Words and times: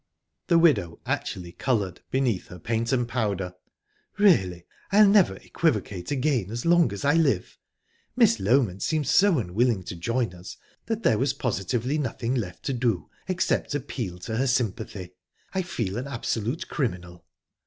The 0.47 0.57
widow 0.57 0.99
actually 1.05 1.51
coloured, 1.51 2.01
beneath 2.09 2.47
her 2.47 2.57
paint 2.57 2.91
and 2.91 3.07
powder. 3.07 3.53
"Really, 4.17 4.65
I'll 4.91 5.07
never 5.07 5.35
equivocate 5.35 6.09
again 6.09 6.49
as 6.49 6.65
long 6.65 6.91
as 6.91 7.05
I 7.05 7.13
live! 7.13 7.59
Miss 8.15 8.37
Loment 8.39 8.81
seemed 8.81 9.05
so 9.07 9.37
unwilling 9.37 9.83
to 9.83 9.95
join 9.95 10.33
us 10.33 10.57
that 10.87 11.03
there 11.03 11.19
was 11.19 11.33
positively 11.33 11.99
nothing 11.99 12.33
left 12.33 12.63
to 12.63 12.73
do 12.73 13.11
except 13.27 13.75
appeal 13.75 14.17
to 14.21 14.37
her 14.37 14.47
sympathy...I 14.47 15.61
feel 15.61 15.97
an 15.99 16.07
absolute 16.07 16.67
criminal." 16.67 17.23